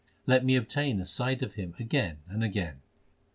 [0.25, 2.81] Let me obtain a sight of him again and again.